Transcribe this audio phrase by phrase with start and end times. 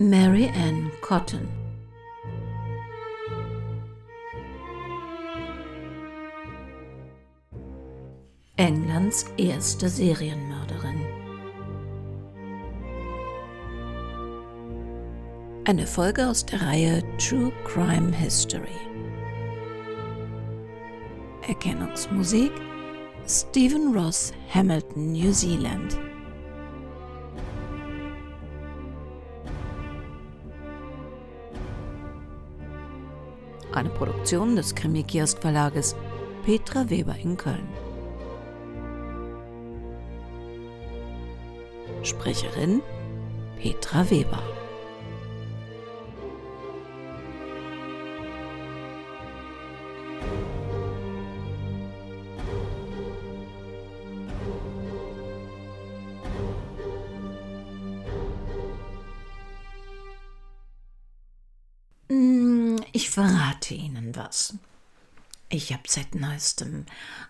[0.00, 1.48] Mary Ann Cotton
[8.54, 11.04] Englands erste Serienmörderin.
[15.64, 18.68] Eine Folge aus der Reihe True Crime History.
[21.48, 22.52] Erkennungsmusik
[23.26, 25.98] Stephen Ross, Hamilton, New Zealand.
[33.78, 35.94] Eine Produktion des Krimi-Kiosk Verlages
[36.44, 37.68] Petra Weber in Köln.
[42.02, 42.82] Sprecherin
[43.62, 44.42] Petra Weber.
[62.98, 64.54] Ich verrate Ihnen was.
[65.48, 66.84] Ich habe seit neuestem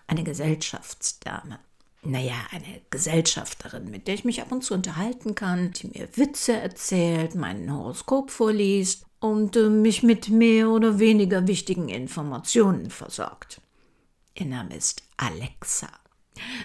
[0.07, 1.59] eine Gesellschaftsdame
[2.01, 6.53] naja, eine Gesellschafterin, mit der ich mich ab und zu unterhalten kann, die mir Witze
[6.53, 13.61] erzählt, mein Horoskop vorliest und äh, mich mit mehr oder weniger wichtigen Informationen versorgt.
[14.33, 15.89] Ihr Name ist Alexa.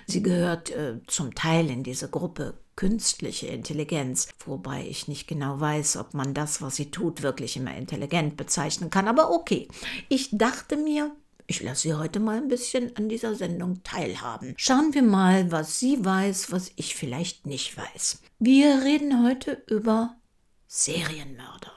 [0.06, 5.96] Sie gehört äh, zum Teil in diese Gruppe künstliche Intelligenz, wobei ich nicht genau weiß,
[5.96, 9.08] ob man das, was sie tut, wirklich immer intelligent bezeichnen kann.
[9.08, 9.68] Aber okay,
[10.08, 11.14] ich dachte mir,
[11.46, 14.54] ich lasse Sie heute mal ein bisschen an dieser Sendung teilhaben.
[14.56, 18.22] Schauen wir mal, was sie weiß, was ich vielleicht nicht weiß.
[18.38, 20.16] Wir reden heute über
[20.66, 21.72] Serienmörder.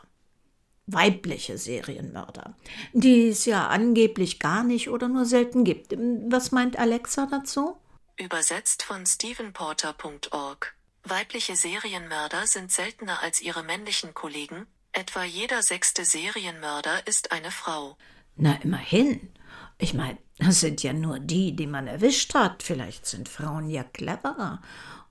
[0.86, 2.56] Weibliche Serienmörder,
[2.94, 5.94] die es ja angeblich gar nicht oder nur selten gibt.
[6.31, 7.75] Was meint Alexa dazu?
[8.16, 10.77] Übersetzt von stephenporter.org.
[11.09, 14.68] Weibliche Serienmörder sind seltener als ihre männlichen Kollegen.
[14.91, 17.97] Etwa jeder sechste Serienmörder ist eine Frau.
[18.35, 19.31] Na, immerhin.
[19.78, 22.63] Ich meine, das sind ja nur die, die man erwischt hat.
[22.63, 24.62] Vielleicht sind Frauen ja cleverer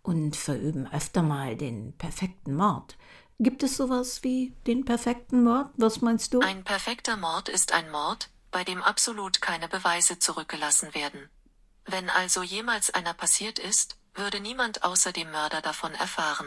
[0.02, 2.96] und verüben öfter mal den perfekten Mord.
[3.38, 5.70] Gibt es sowas wie den perfekten Mord?
[5.76, 6.40] Was meinst du?
[6.40, 11.28] Ein perfekter Mord ist ein Mord, bei dem absolut keine Beweise zurückgelassen werden.
[11.84, 16.46] Wenn also jemals einer passiert ist, würde niemand außer dem Mörder davon erfahren.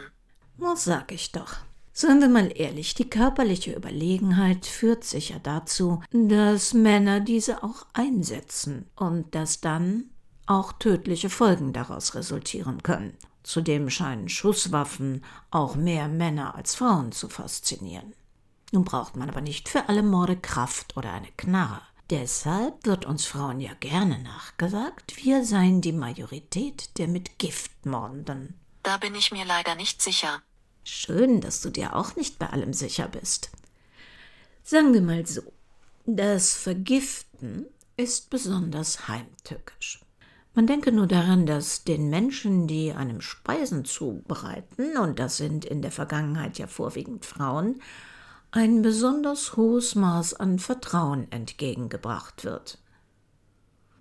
[0.56, 1.56] Was sag ich doch.
[1.92, 8.88] Seien wir mal ehrlich, die körperliche Überlegenheit führt sicher dazu, dass Männer diese auch einsetzen
[8.96, 10.10] und dass dann
[10.46, 13.16] auch tödliche Folgen daraus resultieren können.
[13.42, 18.14] Zudem scheinen Schusswaffen auch mehr Männer als Frauen zu faszinieren.
[18.72, 21.82] Nun braucht man aber nicht für alle Morde Kraft oder eine Knarre.
[22.10, 28.58] Deshalb wird uns Frauen ja gerne nachgesagt, wir seien die Majorität der mit Gift mordenden.
[28.82, 30.42] Da bin ich mir leider nicht sicher.
[30.82, 33.52] Schön, dass du dir auch nicht bei allem sicher bist.
[34.64, 35.42] Sagen wir mal so,
[36.04, 37.66] das Vergiften
[37.96, 40.00] ist besonders heimtückisch.
[40.54, 45.80] Man denke nur daran, dass den Menschen, die einem Speisen zubereiten, und das sind in
[45.80, 47.80] der Vergangenheit ja vorwiegend Frauen,
[48.52, 52.78] ein besonders hohes Maß an Vertrauen entgegengebracht wird.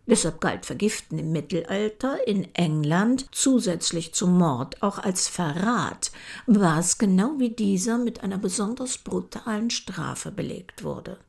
[0.08, 6.12] Deshalb galt Vergiften im Mittelalter in England zusätzlich zum Mord auch als Verrat,
[6.48, 11.20] was genau wie dieser mit einer besonders brutalen Strafe belegt wurde.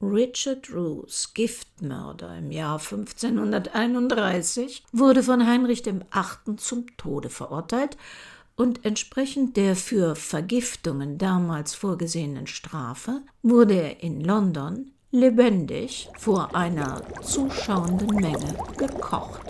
[0.00, 6.04] Richard Roos, Giftmörder im Jahr 1531, wurde von Heinrich VIII.
[6.58, 7.96] zum Tode verurteilt
[8.58, 17.02] und entsprechend der für Vergiftungen damals vorgesehenen Strafe wurde er in London lebendig vor einer
[17.22, 19.40] zuschauenden Menge gekocht.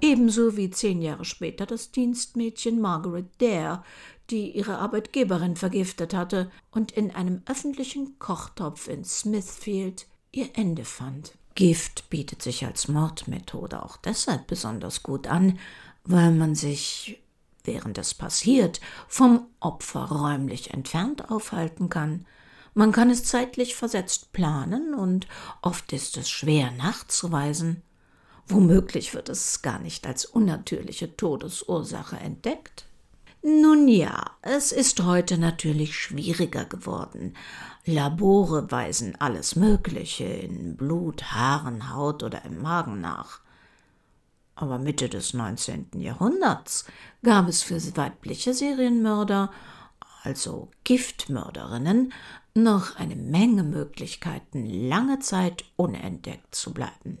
[0.00, 3.82] Ebenso wie zehn Jahre später das Dienstmädchen Margaret Dare,
[4.30, 11.32] die ihre Arbeitgeberin vergiftet hatte und in einem öffentlichen Kochtopf in Smithfield ihr Ende fand.
[11.56, 15.58] Gift bietet sich als Mordmethode auch deshalb besonders gut an,
[16.04, 17.21] weil man sich,
[17.64, 22.26] während es passiert, vom Opfer räumlich entfernt aufhalten kann
[22.74, 25.26] man kann es zeitlich versetzt planen und
[25.60, 27.82] oft ist es schwer nachzuweisen.
[28.46, 32.86] Womöglich wird es gar nicht als unnatürliche Todesursache entdeckt.
[33.42, 37.36] Nun ja, es ist heute natürlich schwieriger geworden.
[37.84, 43.41] Labore weisen alles Mögliche in Blut, Haaren, Haut oder im Magen nach.
[44.54, 45.90] Aber Mitte des 19.
[45.94, 46.84] Jahrhunderts
[47.22, 49.50] gab es für weibliche Serienmörder,
[50.22, 52.12] also Giftmörderinnen,
[52.54, 57.18] noch eine Menge Möglichkeiten, lange Zeit unentdeckt zu bleiben.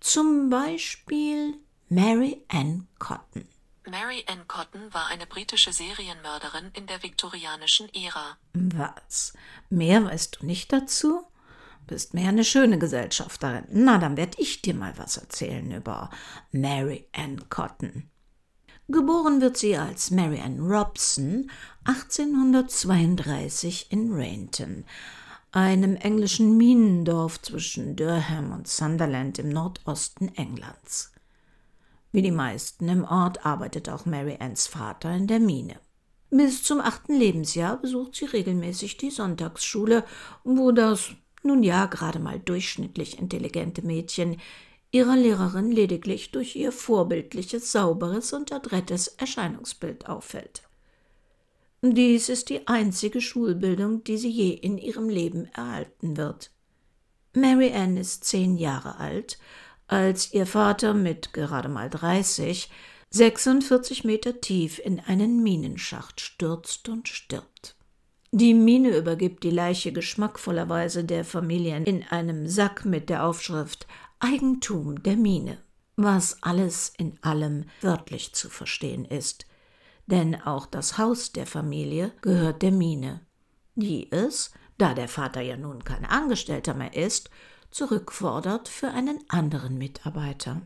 [0.00, 1.54] Zum Beispiel
[1.88, 3.48] Mary Ann Cotton.
[3.86, 8.36] Mary Ann Cotton war eine britische Serienmörderin in der viktorianischen Ära.
[8.52, 9.32] Was?
[9.70, 11.24] Mehr weißt du nicht dazu?
[11.88, 13.64] Bist mehr eine schöne Gesellschafterin.
[13.70, 16.10] Na, dann werd ich dir mal was erzählen über
[16.52, 18.10] Mary Ann Cotton.
[18.88, 21.50] Geboren wird sie als Mary Ann Robson
[21.84, 24.84] 1832 in Rainton,
[25.50, 31.12] einem englischen Minendorf zwischen Durham und Sunderland im Nordosten Englands.
[32.12, 35.76] Wie die meisten im Ort arbeitet auch Mary Anns Vater in der Mine.
[36.28, 40.04] Bis zum achten Lebensjahr besucht sie regelmäßig die Sonntagsschule,
[40.44, 44.40] wo das nun ja gerade mal durchschnittlich intelligente Mädchen
[44.90, 50.62] ihrer Lehrerin lediglich durch ihr vorbildliches, sauberes und adrettes Erscheinungsbild auffällt.
[51.82, 56.50] Dies ist die einzige Schulbildung, die sie je in ihrem Leben erhalten wird.
[57.34, 59.38] Mary Ann ist zehn Jahre alt,
[59.86, 62.68] als ihr Vater mit gerade mal dreißig
[63.10, 67.77] 46 Meter tief in einen Minenschacht stürzt und stirbt.
[68.30, 73.86] Die Mine übergibt die Leiche geschmackvollerweise der Familie in einem Sack mit der Aufschrift
[74.18, 75.58] Eigentum der Mine,
[75.96, 79.46] was alles in allem wörtlich zu verstehen ist,
[80.06, 83.20] denn auch das Haus der Familie gehört der Mine,
[83.76, 87.30] die es, da der Vater ja nun kein Angestellter mehr ist,
[87.70, 90.62] zurückfordert für einen anderen Mitarbeiter.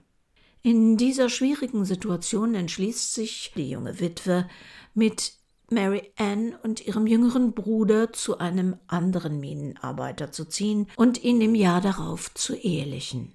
[0.62, 4.48] In dieser schwierigen Situation entschließt sich die junge Witwe,
[4.94, 5.32] mit
[5.72, 11.54] Mary Ann und ihrem jüngeren Bruder zu einem anderen Minenarbeiter zu ziehen und ihn im
[11.54, 13.34] Jahr darauf zu ehelichen.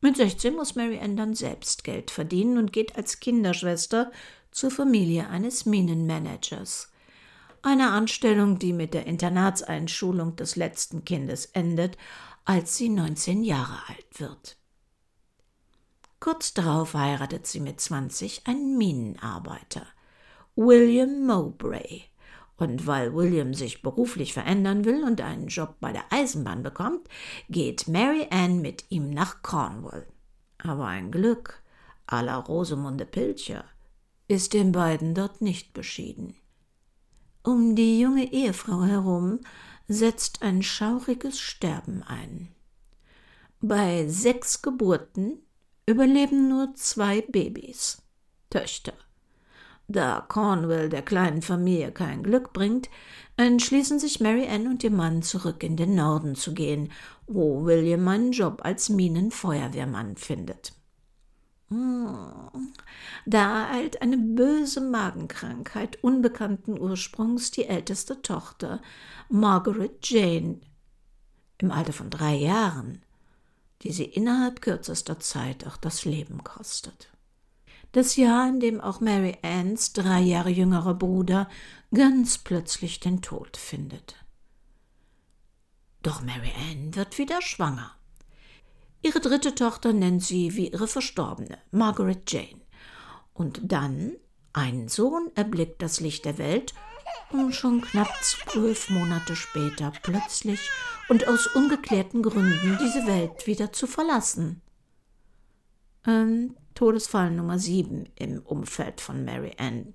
[0.00, 4.12] Mit 16 muss Mary Ann dann selbst Geld verdienen und geht als Kinderschwester
[4.50, 6.90] zur Familie eines Minenmanagers.
[7.62, 11.96] Eine Anstellung, die mit der Internatseinschulung des letzten Kindes endet,
[12.44, 14.58] als sie 19 Jahre alt wird.
[16.20, 19.86] Kurz darauf heiratet sie mit 20 einen Minenarbeiter.
[20.56, 22.04] William Mowbray.
[22.56, 27.08] Und weil William sich beruflich verändern will und einen Job bei der Eisenbahn bekommt,
[27.48, 30.06] geht Mary Ann mit ihm nach Cornwall.
[30.58, 31.60] Aber ein Glück,
[32.06, 33.64] à la Rosemunde Pilcher,
[34.28, 36.36] ist den beiden dort nicht beschieden.
[37.42, 39.40] Um die junge Ehefrau herum
[39.88, 42.54] setzt ein schauriges Sterben ein.
[43.60, 45.42] Bei sechs Geburten
[45.86, 48.02] überleben nur zwei Babys,
[48.48, 48.94] Töchter.
[49.88, 52.88] Da Cornwall der kleinen Familie kein Glück bringt,
[53.36, 56.90] entschließen sich Mary Ann und ihr Mann zurück in den Norden zu gehen,
[57.26, 60.72] wo William einen Job als Minenfeuerwehrmann findet.
[61.68, 62.72] Hm.
[63.26, 68.80] Da eilt eine böse Magenkrankheit unbekannten Ursprungs die älteste Tochter,
[69.28, 70.60] Margaret Jane,
[71.58, 73.02] im Alter von drei Jahren,
[73.82, 77.13] die sie innerhalb kürzester Zeit auch das Leben kostet
[77.96, 81.48] das Jahr, in dem auch Mary Anns drei Jahre jüngerer Bruder
[81.92, 84.16] ganz plötzlich den Tod findet.
[86.02, 87.92] Doch Mary Ann wird wieder schwanger.
[89.00, 92.60] Ihre dritte Tochter nennt sie wie ihre verstorbene, Margaret Jane.
[93.32, 94.12] Und dann,
[94.52, 96.74] ein Sohn erblickt das Licht der Welt
[97.30, 100.68] und schon knapp zwölf Monate später plötzlich
[101.08, 104.62] und aus ungeklärten Gründen diese Welt wieder zu verlassen.
[106.06, 109.94] Ähm, Todesfall Nummer 7 im Umfeld von Mary Ann,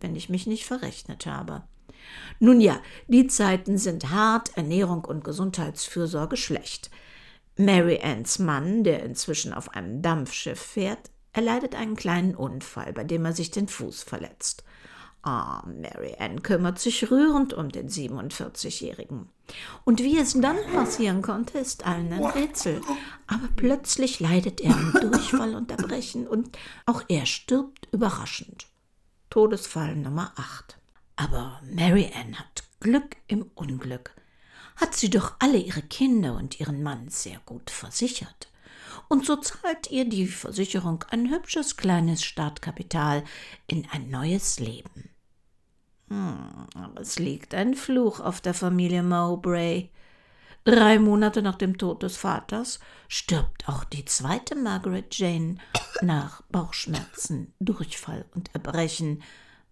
[0.00, 1.64] wenn ich mich nicht verrechnet habe.
[2.40, 6.90] Nun ja, die Zeiten sind hart, Ernährung und Gesundheitsfürsorge schlecht.
[7.56, 13.24] Mary Anns Mann, der inzwischen auf einem Dampfschiff fährt, erleidet einen kleinen Unfall, bei dem
[13.24, 14.64] er sich den Fuß verletzt.
[15.26, 19.30] Ah, Mary Ann kümmert sich rührend um den 47-Jährigen.
[19.84, 22.82] Und wie es dann passieren konnte, ist allen ein Rätsel.
[23.26, 28.66] Aber plötzlich leidet er an Durchfall und Erbrechen und auch er stirbt überraschend.
[29.30, 30.76] Todesfall Nummer 8.
[31.16, 34.14] Aber Mary Ann hat Glück im Unglück.
[34.76, 38.52] Hat sie doch alle ihre Kinder und ihren Mann sehr gut versichert.
[39.08, 43.24] Und so zahlt ihr die Versicherung ein hübsches kleines Startkapital
[43.66, 45.13] in ein neues Leben.
[46.08, 49.90] Hm, aber es liegt ein Fluch auf der Familie Mowbray.
[50.64, 55.58] Drei Monate nach dem Tod des Vaters stirbt auch die zweite Margaret Jane
[56.00, 59.22] nach Bauchschmerzen, Durchfall und Erbrechen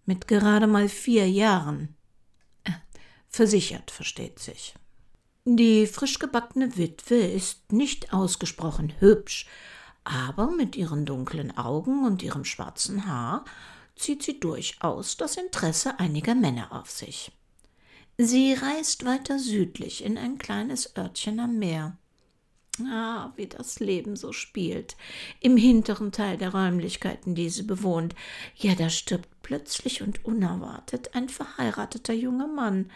[0.05, 1.95] mit gerade mal vier Jahren.
[2.63, 2.71] Äh,
[3.27, 4.75] versichert, versteht sich.
[5.45, 9.47] Die frisch gebackene Witwe ist nicht ausgesprochen hübsch,
[10.03, 13.45] aber mit ihren dunklen Augen und ihrem schwarzen Haar
[13.95, 17.31] zieht sie durchaus das Interesse einiger Männer auf sich.
[18.17, 21.97] Sie reist weiter südlich in ein kleines Örtchen am Meer.
[22.81, 24.95] Ah, wie das Leben so spielt.
[25.39, 28.15] Im hinteren Teil der Räumlichkeiten, die sie bewohnt.
[28.55, 32.91] Ja, da stirbt plötzlich und unerwartet ein verheirateter junger Mann,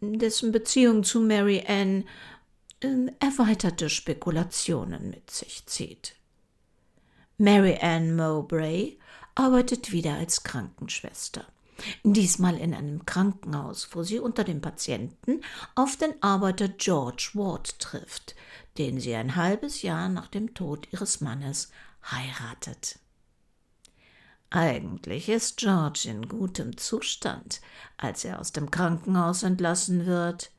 [0.00, 2.04] dessen Beziehung zu Mary Ann
[2.80, 6.16] äh, erweiterte Spekulationen mit sich zieht.
[7.36, 8.97] Mary Ann Mowbray
[9.38, 11.46] arbeitet wieder als Krankenschwester.
[12.02, 15.42] Diesmal in einem Krankenhaus, wo sie unter den Patienten
[15.76, 18.34] auf den Arbeiter George Ward trifft,
[18.78, 21.70] den sie ein halbes Jahr nach dem Tod ihres Mannes
[22.10, 22.98] heiratet.
[24.50, 27.60] Eigentlich ist George in gutem Zustand,
[27.96, 30.50] als er aus dem Krankenhaus entlassen wird.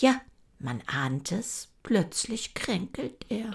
[0.00, 0.20] Ja,
[0.60, 3.52] man ahnt es, plötzlich kränkelt er.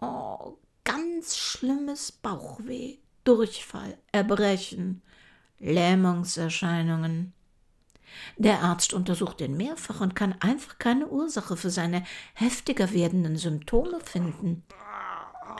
[0.00, 0.58] Oh,
[0.98, 5.02] ganz schlimmes Bauchweh, Durchfall, Erbrechen,
[5.60, 7.32] Lähmungserscheinungen.
[8.36, 14.00] Der Arzt untersucht ihn mehrfach und kann einfach keine Ursache für seine heftiger werdenden Symptome
[14.00, 14.64] finden.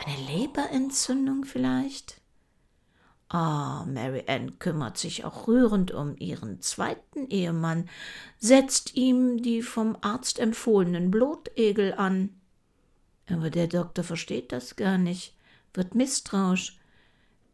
[0.05, 2.21] Eine Leberentzündung vielleicht?
[3.29, 7.89] Ah, Mary Ann kümmert sich auch rührend um ihren zweiten Ehemann,
[8.39, 12.38] setzt ihm die vom Arzt empfohlenen Blutegel an.
[13.31, 15.35] Aber der Doktor versteht das gar nicht,
[15.75, 16.79] wird misstrauisch.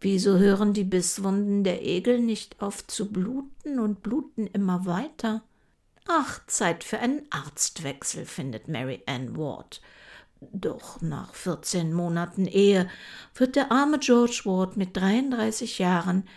[0.00, 5.42] Wieso hören die Bisswunden der Egel nicht auf zu bluten und bluten immer weiter?
[6.06, 9.80] Ach, Zeit für einen Arztwechsel, findet Mary Ann Ward.
[10.52, 12.88] Doch nach 14 Monaten Ehe
[13.34, 16.28] wird der arme George Ward mit 33 Jahren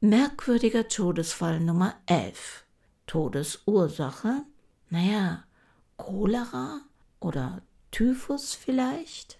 [0.00, 2.64] merkwürdiger Todesfall Nummer 11.
[3.08, 4.42] Todesursache?
[4.90, 5.42] Naja,
[5.96, 6.80] Cholera
[7.18, 7.62] oder
[7.96, 9.38] Typhus vielleicht?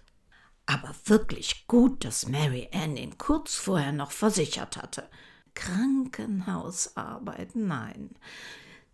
[0.65, 5.07] Aber wirklich gut, dass Mary Ann ihn kurz vorher noch versichert hatte.
[5.53, 8.15] Krankenhausarbeit, nein.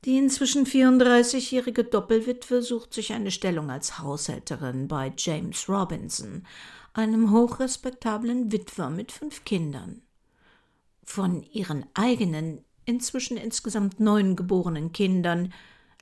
[0.03, 6.45] Die inzwischen 34-jährige Doppelwitwe sucht sich eine Stellung als Haushälterin bei James Robinson,
[6.91, 10.01] einem hochrespektablen Witwer mit fünf Kindern.
[11.05, 15.53] Von ihren eigenen, inzwischen insgesamt neun geborenen Kindern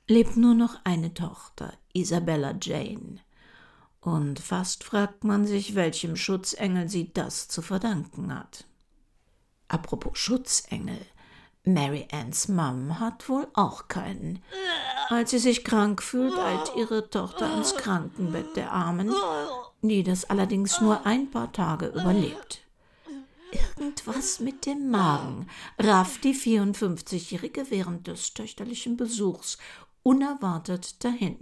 [0.08, 3.20] lebt nur noch eine Tochter, Isabella Jane.
[4.02, 8.66] Und fast fragt man sich, welchem Schutzengel sie das zu verdanken hat.
[9.68, 10.98] Apropos Schutzengel.
[11.64, 14.42] Mary Anns Mom hat wohl auch keinen.
[15.08, 19.14] Als sie sich krank fühlt, eilt ihre Tochter ins Krankenbett der Armen,
[19.80, 22.62] die das allerdings nur ein paar Tage überlebt.
[23.52, 25.46] Irgendwas mit dem Magen
[25.78, 29.58] rafft die 54-Jährige während des töchterlichen Besuchs
[30.02, 31.38] unerwartet dahin.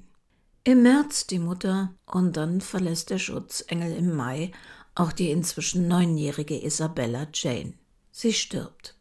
[0.62, 4.52] Im März die Mutter und dann verlässt der Schutzengel im Mai
[4.94, 7.74] auch die inzwischen neunjährige Isabella Jane.
[8.10, 8.94] Sie stirbt.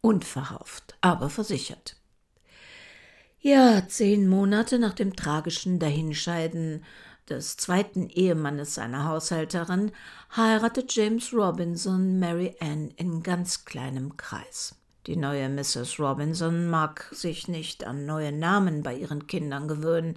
[0.00, 1.96] Unverhofft, aber versichert.
[3.40, 6.84] Ja, zehn Monate nach dem tragischen Dahinscheiden
[7.28, 9.92] des zweiten Ehemannes seiner Haushälterin
[10.36, 14.74] heiratet James Robinson Mary Ann in ganz kleinem Kreis.
[15.06, 16.00] Die neue Mrs.
[16.00, 20.16] Robinson mag sich nicht an neue Namen bei ihren Kindern gewöhnen,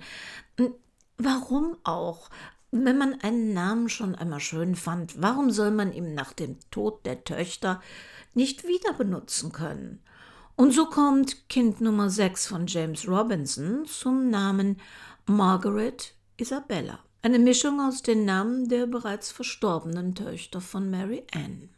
[1.19, 2.29] Warum auch?
[2.69, 7.07] Wenn man einen Namen schon einmal schön fand, warum soll man ihn nach dem Tod
[7.07, 7.81] der Töchter
[8.36, 10.03] nicht wieder benutzen können?
[10.55, 14.79] Und so kommt Kind Nummer 6 von James Robinson zum Namen
[15.25, 17.00] Margaret Isabella.
[17.24, 21.69] Eine Mischung aus den Namen der bereits verstorbenen Töchter von Mary Ann.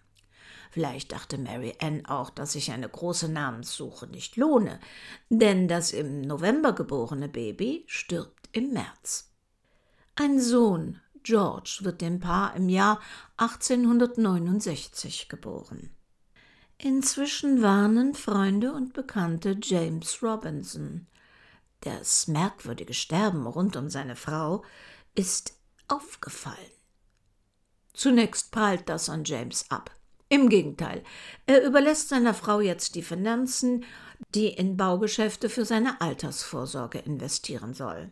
[0.71, 4.81] Vielleicht dachte Mary Ann auch, dass sich eine große Namenssuche nicht lohne,
[5.29, 9.28] denn das im November geborene Baby stirbt im März.
[10.21, 12.99] Ein Sohn, George, wird dem Paar im Jahr
[13.37, 15.91] 1869 geboren.
[16.77, 21.07] Inzwischen warnen Freunde und Bekannte James Robinson.
[21.79, 24.65] Das merkwürdige Sterben rund um seine Frau
[25.15, 25.53] ist
[25.87, 26.57] aufgefallen.
[27.93, 29.89] Zunächst prallt das an James ab.
[30.27, 31.01] Im Gegenteil,
[31.45, 33.85] er überlässt seiner Frau jetzt die Finanzen,
[34.35, 38.11] die in Baugeschäfte für seine Altersvorsorge investieren soll.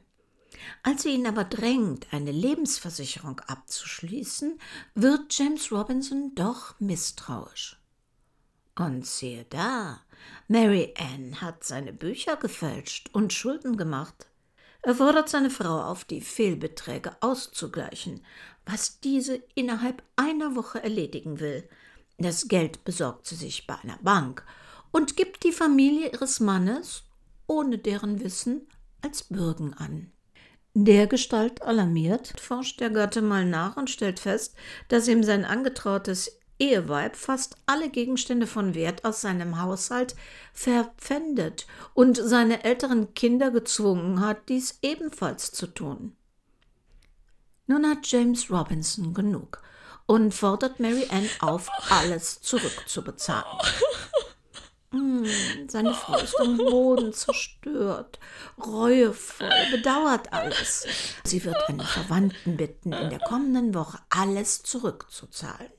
[0.84, 4.60] Als sie ihn aber drängt, eine Lebensversicherung abzuschließen,
[4.96, 7.78] wird James Robinson doch misstrauisch.
[8.76, 10.02] Und siehe da,
[10.48, 14.28] Mary Ann hat seine Bücher gefälscht und Schulden gemacht.
[14.84, 18.24] Er fordert seine Frau auf, die Fehlbeträge auszugleichen,
[18.66, 21.68] was diese innerhalb einer Woche erledigen will.
[22.18, 24.46] Das Geld besorgt sie sich bei einer Bank
[24.92, 27.04] und gibt die Familie ihres Mannes,
[27.48, 28.68] ohne deren Wissen,
[29.02, 30.12] als Bürgen an.
[30.80, 34.54] Der Gestalt alarmiert, forscht der Gatte mal nach und stellt fest,
[34.90, 40.16] dass ihm sein angetrautes Eheweib fast alle Gegenstände von Wert aus seinem Haushalt
[40.54, 41.66] verpfändet
[41.96, 46.16] und seine älteren Kinder gezwungen hat, dies ebenfalls zu tun.
[47.66, 49.64] Nun hat James Robinson genug
[50.06, 53.58] und fordert Mary Ann auf, alles zurückzubezahlen.
[54.98, 55.26] Hm,
[55.68, 58.20] seine Frau ist am Boden zerstört,
[58.58, 60.88] reuevoll, bedauert alles.
[61.24, 65.72] Sie wird einen Verwandten bitten, in der kommenden Woche alles zurückzuzahlen.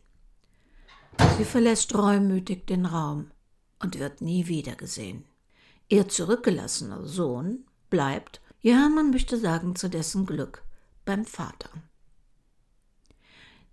[1.37, 3.33] Sie verlässt reumütig den Raum
[3.81, 5.25] und wird nie wiedergesehen.
[5.89, 10.63] Ihr zurückgelassener Sohn bleibt, ja, man möchte sagen, zu dessen Glück,
[11.05, 11.71] beim Vater.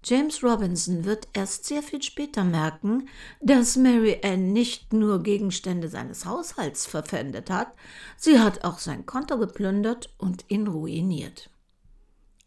[0.08, 3.10] James Robinson wird erst sehr viel später merken,
[3.42, 7.74] dass Mary Ann nicht nur Gegenstände seines Haushalts verpfändet hat,
[8.16, 11.50] sie hat auch sein Konto geplündert und ihn ruiniert.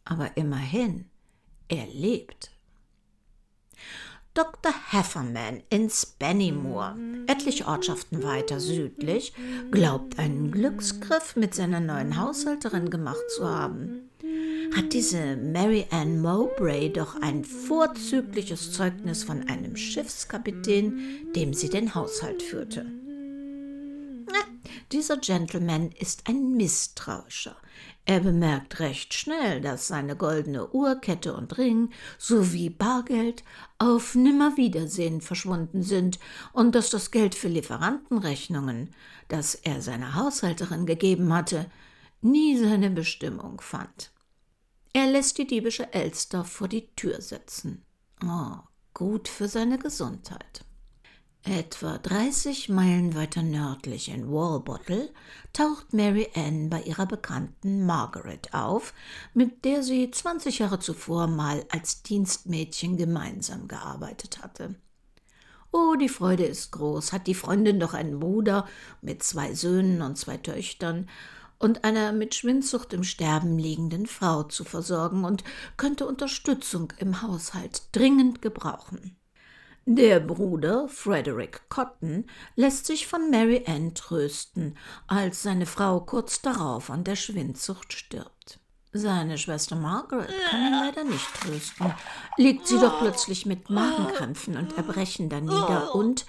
[0.05, 1.07] Aber immerhin,
[1.67, 2.53] er lebt.
[4.35, 4.73] Dr.
[4.93, 6.97] Hefferman in Spennymoor,
[7.27, 9.33] etliche Ortschaften weiter südlich,
[9.73, 14.11] glaubt einen Glücksgriff mit seiner neuen Haushalterin gemacht zu haben.
[14.75, 21.95] Hat diese Mary Ann Mowbray doch ein vorzügliches Zeugnis von einem Schiffskapitän, dem sie den
[21.95, 22.87] Haushalt führte.
[24.27, 24.41] Na,
[24.93, 27.57] dieser Gentleman ist ein misstrauischer,
[28.09, 33.45] er bemerkt recht schnell, dass seine goldene Uhrkette und Ring sowie Bargeld
[33.77, 36.19] auf Nimmerwiedersehen verschwunden sind
[36.55, 38.95] und dass das Geld für Lieferantenrechnungen,
[39.29, 41.67] das er seiner Haushälterin gegeben hatte,
[42.23, 44.11] nie seine Bestimmung fand.
[44.93, 47.85] Er lässt die diebische Elster vor die Tür setzen.
[48.25, 48.57] Oh,
[48.95, 50.65] gut für seine Gesundheit.
[51.45, 55.09] Etwa 30 Meilen weiter nördlich in Walbottle
[55.53, 58.93] taucht Mary Ann bei ihrer Bekannten Margaret auf,
[59.35, 64.75] mit der sie 20 Jahre zuvor mal als Dienstmädchen gemeinsam gearbeitet hatte.
[65.71, 67.13] Oh, die Freude ist groß.
[67.13, 68.67] Hat die Freundin doch einen Bruder
[69.01, 71.09] mit zwei Söhnen und zwei Töchtern
[71.59, 75.45] und einer mit Schwindsucht im Sterben liegenden Frau zu versorgen und
[75.77, 79.17] könnte Unterstützung im Haushalt dringend gebrauchen.
[79.91, 86.91] Der Bruder Frederick Cotton lässt sich von Mary Ann trösten, als seine Frau kurz darauf
[86.91, 88.61] an der Schwindsucht stirbt.
[88.93, 91.95] Seine Schwester Margaret kann ihn leider nicht trösten,
[92.37, 96.27] liegt sie doch plötzlich mit Magenkrämpfen und Erbrechen danieder und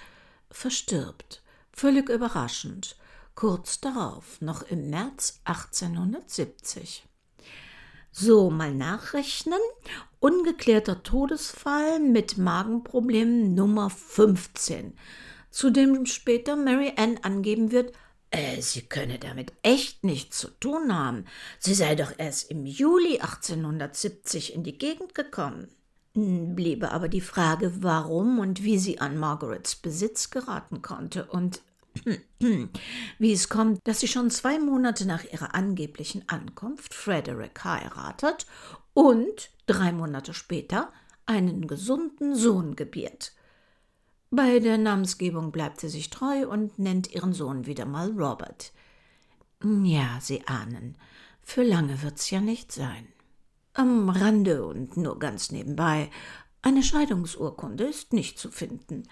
[0.50, 2.96] verstirbt, völlig überraschend,
[3.40, 7.08] kurz darauf, noch im März 1870.
[8.12, 9.58] So, mal nachrechnen.
[10.18, 14.92] Ungeklärter Todesfall mit Magenproblemen Nummer 15,
[15.50, 17.94] zu dem später Mary Ann angeben wird,
[18.30, 21.24] äh, sie könne damit echt nichts zu tun haben.
[21.58, 25.68] Sie sei doch erst im Juli 1870 in die Gegend gekommen.
[26.14, 31.62] Hm, bliebe aber die Frage, warum und wie sie an Margarets Besitz geraten konnte und
[33.18, 38.46] wie es kommt, dass sie schon zwei Monate nach ihrer angeblichen Ankunft Frederick heiratet
[38.94, 40.92] und drei Monate später
[41.26, 43.32] einen gesunden Sohn gebiert.
[44.30, 48.72] Bei der Namensgebung bleibt sie sich treu und nennt ihren Sohn wieder mal Robert.
[49.62, 50.96] Ja, Sie ahnen,
[51.42, 53.08] für lange wird's ja nicht sein.
[53.74, 56.10] Am Rande und nur ganz nebenbei,
[56.62, 59.04] eine Scheidungsurkunde ist nicht zu finden.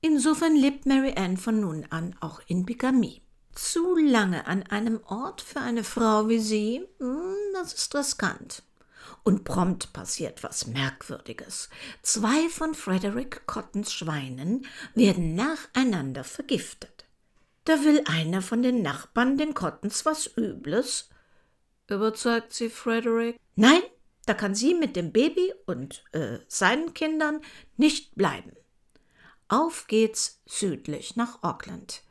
[0.00, 3.22] Insofern lebt Mary Ann von nun an auch in Bigamie.
[3.52, 8.62] Zu lange an einem Ort für eine Frau wie sie, hm, das ist riskant.
[9.24, 11.68] Und prompt passiert was Merkwürdiges.
[12.02, 17.04] Zwei von Frederick Cottons Schweinen werden nacheinander vergiftet.
[17.64, 21.10] Da will einer von den Nachbarn den Cottons was Übles.
[21.88, 23.38] Überzeugt sie Frederick?
[23.56, 23.82] Nein,
[24.26, 27.40] da kann sie mit dem Baby und äh, seinen Kindern
[27.76, 28.52] nicht bleiben.
[29.48, 32.02] Auf geht's südlich nach Auckland,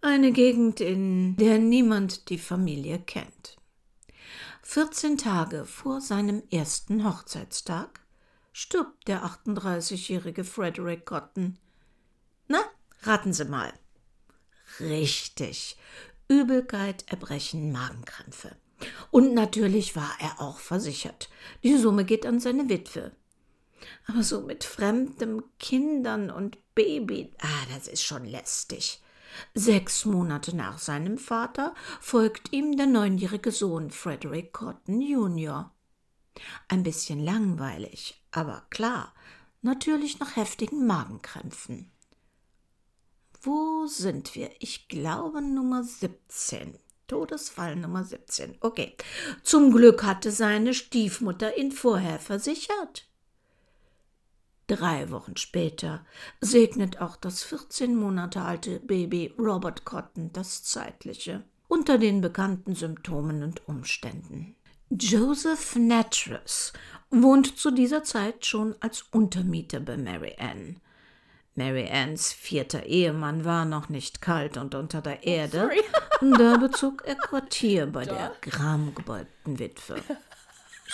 [0.00, 3.56] eine Gegend, in der niemand die Familie kennt.
[4.62, 8.00] 14 Tage vor seinem ersten Hochzeitstag
[8.52, 11.56] stirbt der 38-jährige Frederick Cotton.
[12.48, 12.58] Na,
[13.02, 13.72] raten Sie mal.
[14.80, 15.76] Richtig.
[16.26, 18.56] Übelkeit, Erbrechen, Magenkrämpfe.
[19.10, 21.28] Und natürlich war er auch versichert.
[21.62, 23.12] Die Summe geht an seine Witwe.
[24.06, 29.00] Aber so mit fremdem Kindern und Baby, ah, das ist schon lästig.
[29.54, 35.70] Sechs Monate nach seinem Vater folgt ihm der neunjährige Sohn Frederick Cotton Jr.
[36.68, 39.14] Ein bisschen langweilig, aber klar,
[39.60, 41.90] natürlich nach heftigen Magenkrämpfen.
[43.42, 44.50] Wo sind wir?
[44.60, 46.78] Ich glaube Nummer 17.
[47.08, 48.56] Todesfall Nummer 17.
[48.60, 48.96] Okay.
[49.42, 53.06] Zum Glück hatte seine Stiefmutter ihn vorher versichert.
[54.66, 56.04] Drei Wochen später
[56.40, 63.42] segnet auch das 14 Monate alte Baby Robert Cotton das Zeitliche unter den bekannten Symptomen
[63.42, 64.54] und Umständen.
[64.90, 66.72] Joseph Natras
[67.10, 70.80] wohnt zu dieser Zeit schon als Untermieter bei Mary Ann.
[71.54, 75.70] Mary Anns vierter Ehemann war noch nicht kalt und unter der Erde,
[76.20, 79.96] da bezog er Quartier bei der gramgebeugten Witwe.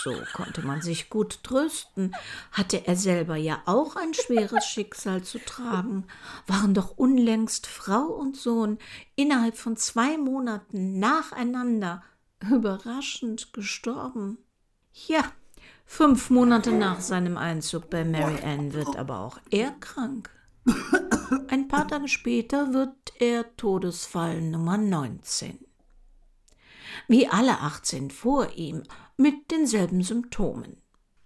[0.02, 2.14] So konnte man sich gut trösten.
[2.52, 6.06] Hatte er selber ja auch ein schweres Schicksal zu tragen,
[6.46, 8.78] waren doch unlängst Frau und Sohn
[9.16, 12.02] innerhalb von zwei Monaten nacheinander
[12.48, 14.38] überraschend gestorben.
[15.06, 15.24] Ja,
[15.84, 20.30] fünf Monate nach seinem Einzug bei Mary Ann wird aber auch er krank.
[21.48, 25.58] Ein paar Tage später wird er Todesfall Nummer 19.
[27.06, 28.82] Wie alle 18 vor ihm
[29.18, 30.78] mit denselben Symptomen.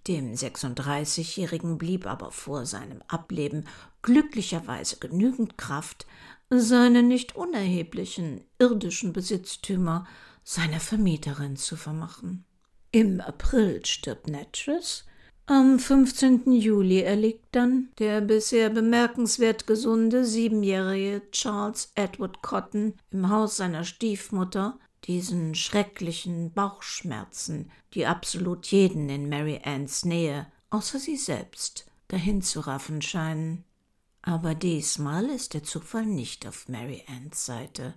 [0.09, 3.69] Dem 36-Jährigen blieb aber vor seinem Ableben
[4.03, 6.07] glücklicherweise genügend Kraft,
[6.51, 10.07] seine nicht unerheblichen irdischen Besitztümer
[10.43, 12.45] seiner Vermieterin zu vermachen.
[12.91, 15.05] Im April stirbt Natchez,
[15.47, 16.53] am 15.
[16.53, 24.79] Juli erliegt dann der bisher bemerkenswert gesunde siebenjährige Charles Edward Cotton im Haus seiner Stiefmutter
[25.05, 32.61] diesen schrecklichen Bauchschmerzen, die absolut jeden in Mary Anns Nähe, außer sie selbst, dahin zu
[32.61, 33.65] raffen scheinen.
[34.23, 37.95] Aber diesmal ist der Zufall nicht auf Mary Anns Seite.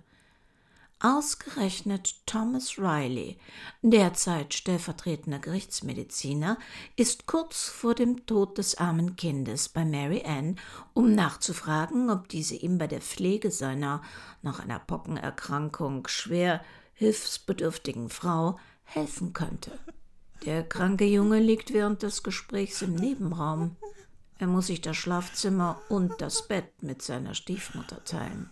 [0.98, 3.38] Ausgerechnet Thomas Riley,
[3.82, 6.58] derzeit stellvertretender Gerichtsmediziner,
[6.96, 10.58] ist kurz vor dem Tod des armen Kindes bei Mary Ann,
[10.94, 14.02] um nachzufragen, ob diese ihm bei der Pflege seiner
[14.40, 16.64] nach einer Pockenerkrankung schwer
[16.96, 19.78] hilfsbedürftigen Frau helfen könnte.
[20.44, 23.76] Der kranke Junge liegt während des Gesprächs im Nebenraum.
[24.38, 28.50] Er muss sich das Schlafzimmer und das Bett mit seiner Stiefmutter teilen.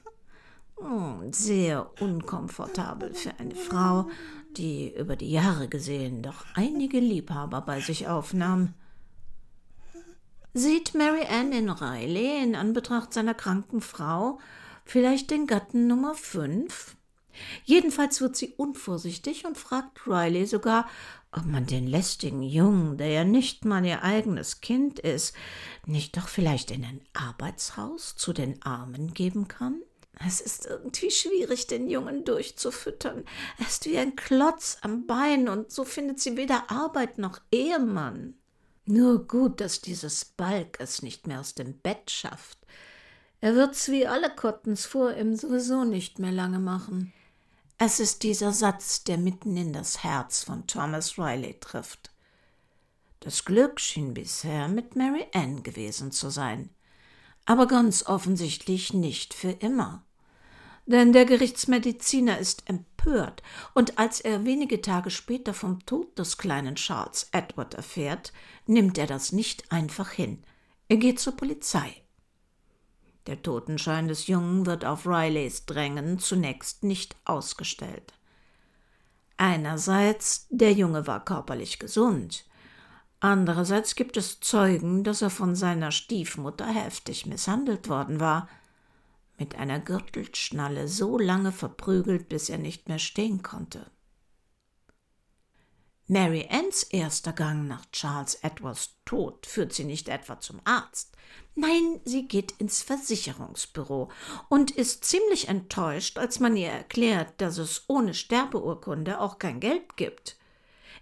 [0.78, 4.08] Hm, sehr unkomfortabel für eine Frau,
[4.56, 8.74] die über die Jahre gesehen doch einige Liebhaber bei sich aufnahm.
[10.52, 14.38] Sieht Mary Ann in Riley in Anbetracht seiner kranken Frau
[14.84, 16.96] vielleicht den Gatten Nummer fünf?
[17.64, 20.88] Jedenfalls wird sie unvorsichtig und fragt Riley sogar,
[21.32, 25.34] ob man den lästigen Jungen, der ja nicht mal ihr eigenes Kind ist,
[25.84, 29.82] nicht doch vielleicht in ein Arbeitshaus zu den Armen geben kann?
[30.24, 33.24] Es ist irgendwie schwierig, den Jungen durchzufüttern.
[33.58, 38.34] Er ist wie ein Klotz am Bein und so findet sie weder Arbeit noch Ehemann.
[38.86, 42.58] Nur gut, dass dieses Balk es nicht mehr aus dem Bett schafft.
[43.40, 47.12] Er wird's wie alle Cottons vor ihm sowieso nicht mehr lange machen.
[47.86, 52.14] Es ist dieser Satz, der mitten in das Herz von Thomas Riley trifft.
[53.20, 56.70] Das Glück schien bisher mit Mary Ann gewesen zu sein,
[57.44, 60.02] aber ganz offensichtlich nicht für immer.
[60.86, 63.42] Denn der Gerichtsmediziner ist empört,
[63.74, 68.32] und als er wenige Tage später vom Tod des kleinen Charles Edward erfährt,
[68.64, 70.42] nimmt er das nicht einfach hin.
[70.88, 72.03] Er geht zur Polizei.
[73.26, 78.12] Der Totenschein des Jungen wird auf Rileys Drängen zunächst nicht ausgestellt.
[79.36, 82.44] Einerseits, der Junge war körperlich gesund.
[83.20, 88.48] Andererseits gibt es Zeugen, dass er von seiner Stiefmutter heftig misshandelt worden war,
[89.38, 93.90] mit einer Gürtelschnalle so lange verprügelt, bis er nicht mehr stehen konnte.
[96.06, 101.16] Mary Anns erster Gang nach Charles Edwards Tod führt sie nicht etwa zum Arzt.
[101.54, 104.10] Nein, sie geht ins Versicherungsbüro
[104.50, 109.96] und ist ziemlich enttäuscht, als man ihr erklärt, dass es ohne Sterbeurkunde auch kein Geld
[109.96, 110.36] gibt.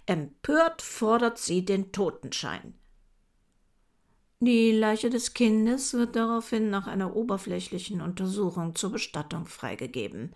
[0.06, 2.74] Empört fordert sie den Totenschein.
[4.38, 10.34] Die Leiche des Kindes wird daraufhin nach einer oberflächlichen Untersuchung zur Bestattung freigegeben.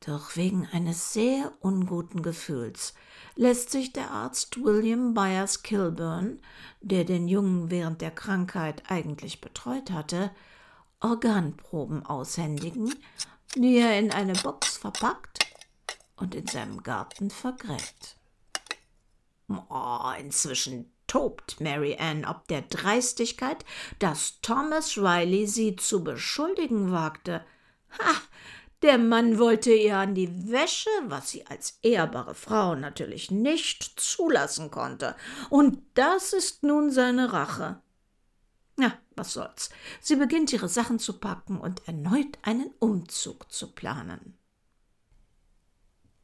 [0.00, 2.94] Doch wegen eines sehr unguten Gefühls
[3.34, 6.40] lässt sich der Arzt William Byers Kilburn,
[6.80, 10.30] der den Jungen während der Krankheit eigentlich betreut hatte,
[11.00, 12.94] Organproben aushändigen,
[13.54, 15.46] die er in eine Box verpackt
[16.16, 18.16] und in seinem Garten vergräbt.
[19.48, 23.64] Oh, inzwischen tobt Mary Ann ob der Dreistigkeit,
[23.98, 27.44] dass Thomas Riley sie zu beschuldigen wagte.
[27.98, 28.12] Ha,
[28.82, 34.70] der Mann wollte ihr an die Wäsche, was sie als ehrbare Frau natürlich nicht zulassen
[34.70, 35.16] konnte.
[35.50, 37.80] Und das ist nun seine Rache.
[38.78, 39.70] Ja, was soll's.
[40.00, 44.36] Sie beginnt ihre Sachen zu packen und erneut einen Umzug zu planen.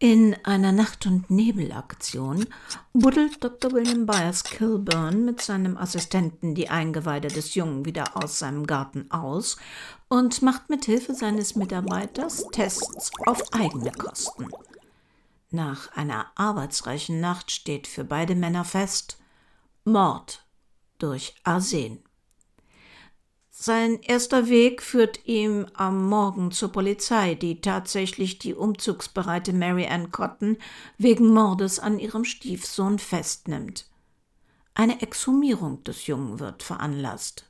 [0.02, 2.44] In einer Nacht- und Nebelaktion
[2.92, 3.70] buddelt Dr.
[3.70, 9.58] William Byers Kilburn mit seinem Assistenten die Eingeweide des Jungen wieder aus seinem Garten aus
[10.08, 14.48] und macht mit Hilfe seines Mitarbeiters Tests auf eigene Kosten.
[15.52, 19.20] Nach einer arbeitsreichen Nacht steht für beide Männer fest
[19.84, 20.44] Mord
[20.98, 22.02] durch Arsen.
[23.64, 30.10] Sein erster Weg führt ihm am Morgen zur Polizei, die tatsächlich die umzugsbereite Mary Ann
[30.10, 30.56] Cotton
[30.98, 33.86] wegen Mordes an ihrem Stiefsohn festnimmt.
[34.74, 37.48] Eine Exhumierung des Jungen wird veranlasst.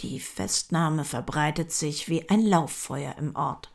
[0.00, 3.70] Die Festnahme verbreitet sich wie ein Lauffeuer im Ort.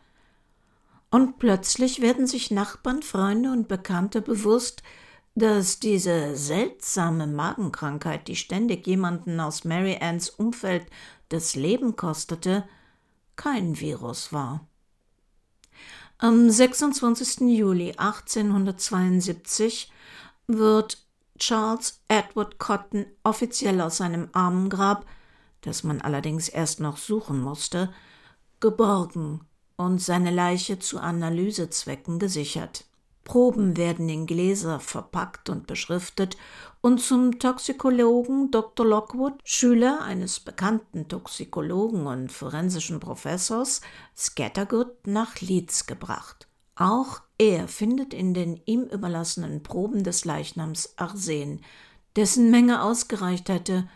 [1.12, 4.84] Und plötzlich werden sich Nachbarn, Freunde und Bekannte bewusst,
[5.36, 10.88] dass diese seltsame Magenkrankheit, die ständig jemanden aus Mary Anns Umfeld
[11.32, 12.68] das Leben kostete,
[13.36, 14.68] kein Virus war.
[16.18, 17.42] Am 26.
[17.58, 19.92] Juli 1872
[20.48, 21.04] wird
[21.40, 25.06] Charles Edward Cotton offiziell aus seinem Armengrab,
[25.62, 27.92] das man allerdings erst noch suchen musste,
[28.60, 29.42] geborgen
[29.78, 32.86] und seine Leiche zu Analysezwecken gesichert.
[33.24, 36.38] Proben werden in Gläser verpackt und beschriftet
[36.82, 38.86] und zum Toxikologen Dr.
[38.86, 43.82] Lockwood, Schüler eines bekannten Toxikologen und forensischen Professors,
[44.18, 46.48] Scattergood nach Leeds gebracht.
[46.76, 51.62] Auch er findet in den ihm überlassenen Proben des Leichnams Arsen,
[52.16, 53.88] dessen Menge ausgereicht hätte,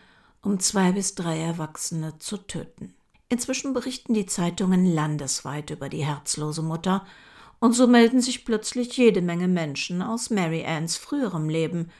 [0.42, 2.94] um zwei bis drei Erwachsene zu töten.
[3.28, 7.04] Inzwischen berichten die Zeitungen landesweit über die herzlose Mutter,
[7.60, 11.90] und so melden sich plötzlich jede Menge Menschen aus Mary Anns früherem Leben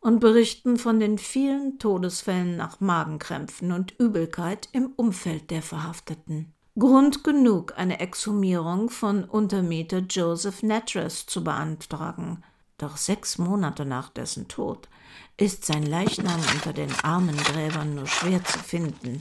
[0.00, 6.52] und berichten von den vielen Todesfällen nach Magenkrämpfen und Übelkeit im Umfeld der Verhafteten.
[6.78, 12.42] Grund genug, eine Exhumierung von Untermieter Joseph Natras zu beantragen.
[12.76, 14.88] Doch sechs Monate nach dessen Tod
[15.38, 19.20] ist sein Leichnam unter den armen Gräbern nur schwer zu finden.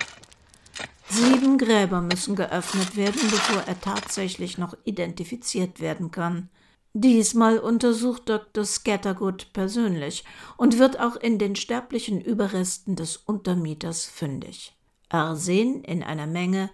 [1.09, 6.49] Sieben Gräber müssen geöffnet werden, bevor er tatsächlich noch identifiziert werden kann.
[6.93, 8.63] Diesmal untersucht Dr.
[8.63, 10.23] Scattergood persönlich
[10.57, 14.75] und wird auch in den sterblichen Überresten des Untermieters fündig.
[15.09, 16.69] Arsen in einer Menge,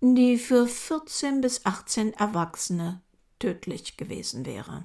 [0.00, 3.02] die für 14 bis 18 Erwachsene
[3.38, 4.84] tödlich gewesen wäre.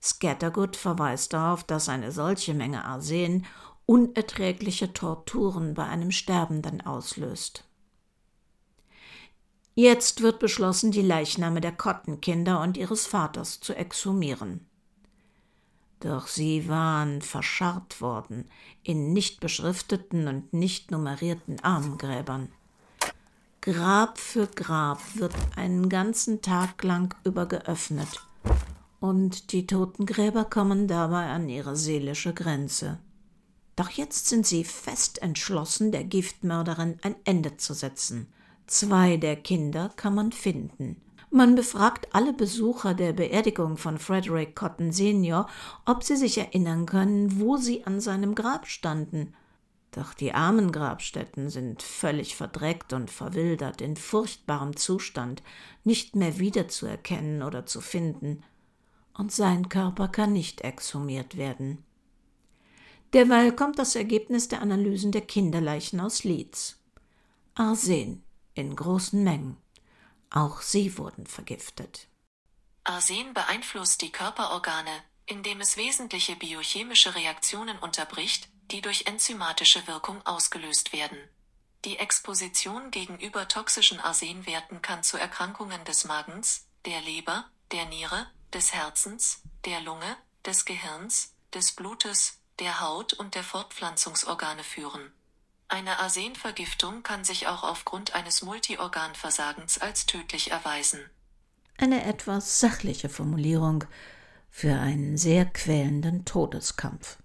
[0.00, 3.46] Scattergood verweist darauf, dass eine solche Menge Arsen
[3.92, 7.64] unerträgliche Torturen bei einem Sterbenden auslöst.
[9.74, 14.66] Jetzt wird beschlossen, die Leichname der Kottenkinder und ihres Vaters zu exhumieren.
[16.00, 18.48] Doch sie waren verscharrt worden
[18.82, 22.48] in nicht beschrifteten und nicht nummerierten Armgräbern.
[23.60, 28.08] Grab für Grab wird einen ganzen Tag lang über geöffnet,
[29.00, 32.98] und die Totengräber kommen dabei an ihre seelische Grenze.
[33.76, 38.32] Doch jetzt sind sie fest entschlossen, der Giftmörderin ein Ende zu setzen.
[38.66, 41.00] Zwei der Kinder kann man finden.
[41.30, 45.48] Man befragt alle Besucher der Beerdigung von Frederick Cotton Senior,
[45.86, 49.32] ob sie sich erinnern können, wo sie an seinem Grab standen.
[49.92, 55.42] Doch die armen Grabstätten sind völlig verdreckt und verwildert, in furchtbarem Zustand,
[55.84, 58.42] nicht mehr wiederzuerkennen oder zu finden.
[59.14, 61.78] Und sein Körper kann nicht exhumiert werden.
[63.12, 66.78] Derweil kommt das Ergebnis der Analysen der Kinderleichen aus Leeds.
[67.54, 69.58] Arsen in großen Mengen.
[70.30, 72.08] Auch sie wurden vergiftet.
[72.84, 80.92] Arsen beeinflusst die Körperorgane, indem es wesentliche biochemische Reaktionen unterbricht, die durch enzymatische Wirkung ausgelöst
[80.92, 81.18] werden.
[81.84, 88.72] Die Exposition gegenüber toxischen Arsenwerten kann zu Erkrankungen des Magens, der Leber, der Niere, des
[88.72, 95.10] Herzens, der Lunge, des Gehirns, des Blutes, der Haut und der Fortpflanzungsorgane führen.
[95.66, 101.00] Eine Arsenvergiftung kann sich auch aufgrund eines Multiorganversagens als tödlich erweisen.
[101.76, 103.84] Eine etwas sachliche Formulierung
[104.48, 107.18] für einen sehr quälenden Todeskampf.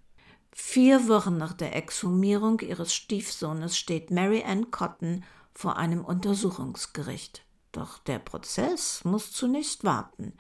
[0.52, 5.24] Vier Wochen nach der Exhumierung ihres Stiefsohnes steht Mary Ann Cotton
[5.54, 7.44] vor einem Untersuchungsgericht.
[7.74, 10.34] Doch der Prozess muss zunächst warten.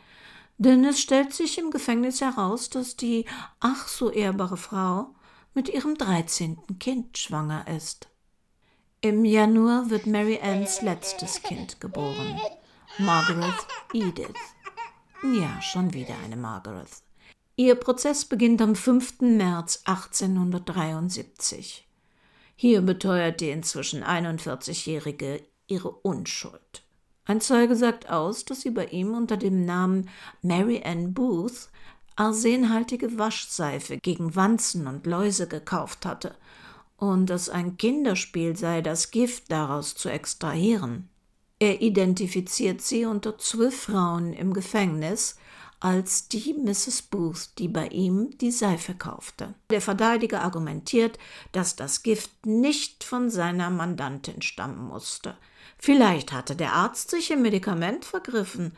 [0.57, 3.25] Denn es stellt sich im Gefängnis heraus, dass die
[3.59, 5.15] ach so ehrbare Frau
[5.53, 8.07] mit ihrem dreizehnten Kind schwanger ist.
[9.01, 12.39] Im Januar wird Mary Anns letztes Kind geboren,
[12.97, 13.53] Margaret
[13.93, 14.33] Edith.
[15.23, 16.89] Ja, schon wieder eine Margaret.
[17.55, 19.21] Ihr Prozess beginnt am 5.
[19.21, 21.87] März 1873.
[22.55, 26.86] Hier beteuert die inzwischen 41-Jährige ihre Unschuld.
[27.27, 30.09] Ein Zeuge sagt aus, dass sie bei ihm unter dem Namen
[30.41, 31.69] Mary Ann Booth
[32.15, 36.35] arsenhaltige Waschseife gegen Wanzen und Läuse gekauft hatte
[36.95, 41.09] und es ein Kinderspiel sei, das Gift daraus zu extrahieren.
[41.59, 45.35] Er identifiziert sie unter zwölf Frauen im Gefängnis
[45.79, 47.03] als die Mrs.
[47.03, 49.53] Booth, die bei ihm die Seife kaufte.
[49.69, 51.19] Der Verteidiger argumentiert,
[51.51, 55.35] dass das Gift nicht von seiner Mandantin stammen musste.
[55.77, 58.73] Vielleicht hatte der Arzt sich im Medikament vergriffen.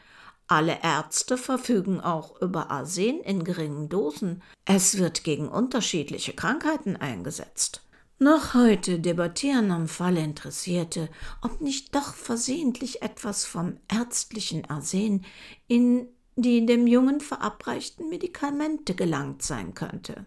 [0.48, 4.42] Alle Ärzte verfügen auch über Arsen in geringen Dosen.
[4.66, 7.82] Es wird gegen unterschiedliche Krankheiten eingesetzt.
[8.18, 11.10] Noch heute debattieren am Fall Interessierte,
[11.42, 15.26] ob nicht doch versehentlich etwas vom ärztlichen Arsen
[15.68, 20.26] in die dem Jungen verabreichten Medikamente gelangt sein könnte.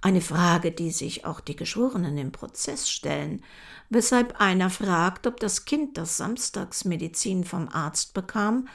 [0.00, 3.42] Eine Frage, die sich auch die Geschworenen im Prozess stellen,
[3.90, 8.68] weshalb einer fragt, ob das Kind, das Samstagsmedizin vom Arzt bekam,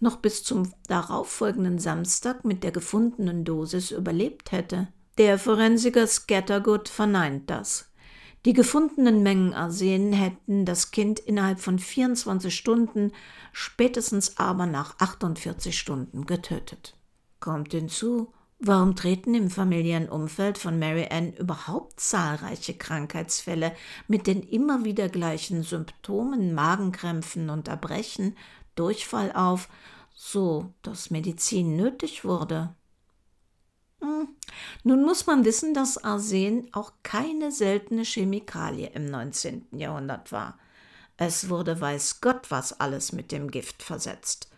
[0.00, 4.88] noch bis zum darauffolgenden Samstag mit der gefundenen Dosis überlebt hätte.
[5.18, 7.88] Der Forensiker Scattergood verneint das.
[8.44, 13.12] Die gefundenen Mengen Arsen hätten das Kind innerhalb von 24 Stunden,
[13.52, 16.96] spätestens aber nach 48 Stunden getötet.
[17.40, 23.74] Kommt hinzu, warum treten im familiären Umfeld von Mary Ann überhaupt zahlreiche Krankheitsfälle
[24.08, 28.36] mit den immer wieder gleichen Symptomen, Magenkrämpfen und Erbrechen,
[28.74, 29.68] Durchfall auf,
[30.14, 32.74] so dass Medizin nötig wurde?
[34.00, 34.28] Hm.
[34.84, 39.66] Nun muss man wissen, dass Arsen auch keine seltene Chemikalie im 19.
[39.72, 40.58] Jahrhundert war.
[41.16, 44.48] Es wurde weiß Gott was alles mit dem Gift versetzt.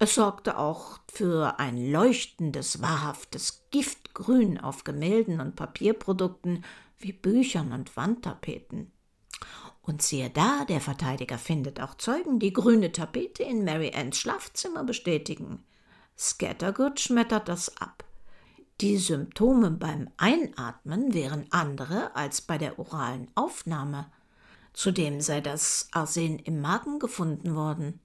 [0.00, 6.64] Es sorgte auch für ein leuchtendes, wahrhaftes Giftgrün auf Gemälden und Papierprodukten
[6.98, 8.92] wie Büchern und Wandtapeten.
[9.82, 14.84] Und siehe da, der Verteidiger findet auch Zeugen, die grüne Tapete in Mary Anns Schlafzimmer
[14.84, 15.64] bestätigen.
[16.16, 18.04] Scattergood schmettert das ab.
[18.80, 24.06] Die Symptome beim Einatmen wären andere als bei der oralen Aufnahme.
[24.72, 27.98] Zudem sei das Arsen im Magen gefunden worden.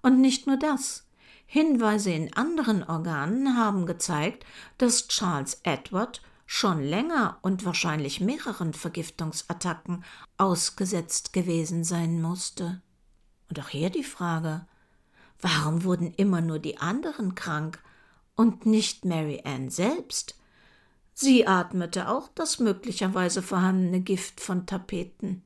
[0.00, 1.07] Und nicht nur das.
[1.50, 4.44] Hinweise in anderen Organen haben gezeigt,
[4.76, 10.04] dass Charles Edward schon länger und wahrscheinlich mehreren Vergiftungsattacken
[10.36, 12.82] ausgesetzt gewesen sein musste.
[13.48, 14.66] Und auch hier die Frage,
[15.40, 17.82] warum wurden immer nur die anderen krank
[18.34, 20.38] und nicht Mary Ann selbst.
[21.14, 25.42] Sie atmete auch das möglicherweise vorhandene Gift von Tapeten.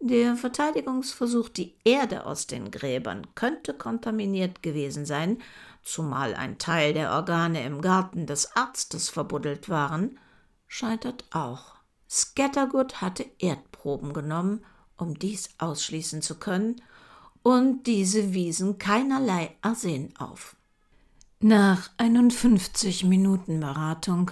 [0.00, 5.42] Der Verteidigungsversuch, die Erde aus den Gräbern könnte kontaminiert gewesen sein,
[5.82, 10.18] zumal ein Teil der Organe im Garten des Arztes verbuddelt waren,
[10.68, 11.74] scheitert auch.
[12.08, 14.64] Scattergood hatte Erdproben genommen,
[14.96, 16.80] um dies ausschließen zu können,
[17.42, 20.54] und diese wiesen keinerlei Arsen auf.
[21.40, 24.30] Nach 51 Minuten Beratung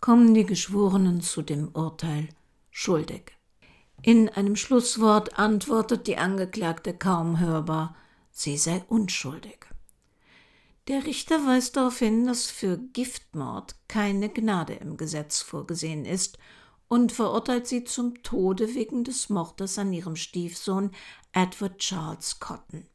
[0.00, 2.28] kommen die Geschworenen zu dem Urteil
[2.70, 3.37] schuldig.
[4.02, 7.96] In einem Schlusswort antwortet die Angeklagte kaum hörbar,
[8.30, 9.66] sie sei unschuldig.
[10.86, 16.38] Der Richter weist darauf hin, dass für Giftmord keine Gnade im Gesetz vorgesehen ist
[16.88, 20.92] und verurteilt sie zum Tode wegen des Mordes an ihrem Stiefsohn
[21.32, 22.86] Edward Charles Cotton.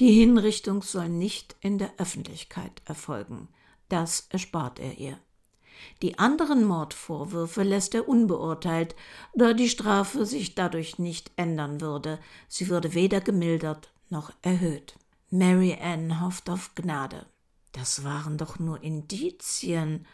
[0.00, 3.48] Die Hinrichtung soll nicht in der Öffentlichkeit erfolgen.
[3.88, 5.18] Das erspart er ihr.
[6.02, 8.94] Die anderen Mordvorwürfe lässt er unbeurteilt,
[9.34, 12.18] da die Strafe sich dadurch nicht ändern würde.
[12.48, 14.96] Sie würde weder gemildert noch erhöht.
[15.30, 17.26] Mary Ann hofft auf Gnade.
[17.72, 20.06] Das waren doch nur Indizien.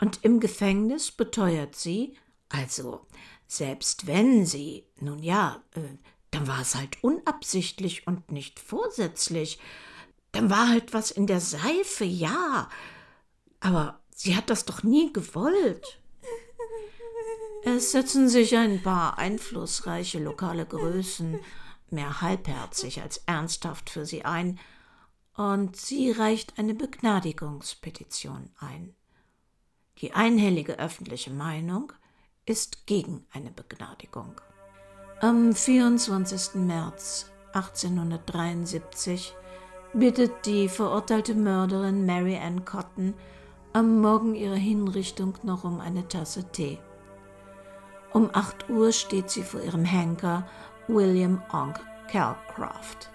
[0.00, 2.16] Und im Gefängnis beteuert sie,
[2.48, 3.06] also
[3.46, 5.80] selbst wenn sie, nun ja, äh,
[6.32, 9.60] dann war es halt unabsichtlich und nicht vorsätzlich.
[10.32, 12.68] Dann war halt was in der Seife, ja.
[13.60, 16.00] Aber sie hat das doch nie gewollt.
[17.64, 21.40] Es setzen sich ein paar einflussreiche lokale Größen
[21.90, 24.58] mehr halbherzig als ernsthaft für sie ein,
[25.36, 28.94] und sie reicht eine Begnadigungspetition ein.
[29.98, 31.92] Die einhellige öffentliche Meinung
[32.46, 34.40] ist gegen eine Begnadigung.
[35.20, 36.54] Am 24.
[36.54, 39.34] März 1873
[39.92, 43.14] bittet die verurteilte Mörderin Mary Ann Cotton
[43.74, 46.78] am Morgen ihrer Hinrichtung noch um eine Tasse Tee.
[48.12, 50.46] Um 8 Uhr steht sie vor ihrem Henker
[50.86, 53.10] William Onk Calcraft.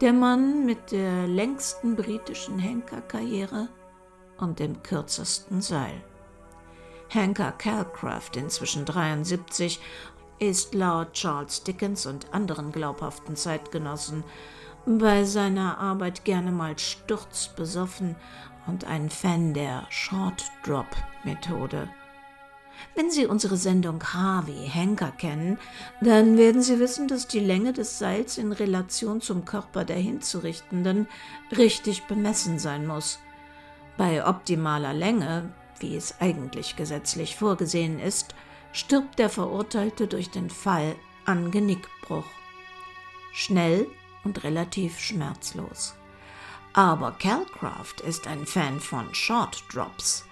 [0.00, 3.68] Der Mann mit der längsten britischen Henkerkarriere
[4.38, 6.02] und dem kürzesten Seil.
[7.08, 9.80] Henker Calcraft, inzwischen 73,
[10.38, 14.24] ist laut Charles Dickens und anderen glaubhaften Zeitgenossen
[14.86, 18.16] bei seiner Arbeit gerne mal sturzbesoffen
[18.66, 20.86] und ein Fan der Short Drop
[21.24, 21.88] Methode.
[22.94, 25.58] Wenn Sie unsere Sendung Harvey Henker kennen,
[26.00, 31.06] dann werden Sie wissen, dass die Länge des Seils in Relation zum Körper der Hinzurichtenden
[31.56, 33.18] richtig bemessen sein muss.
[33.96, 38.34] Bei optimaler Länge, wie es eigentlich gesetzlich vorgesehen ist,
[38.72, 40.94] stirbt der Verurteilte durch den Fall
[41.24, 42.24] an Genickbruch.
[43.32, 43.86] Schnell
[44.24, 45.94] und relativ schmerzlos.
[46.74, 50.24] Aber Calcraft ist ein Fan von Short Drops.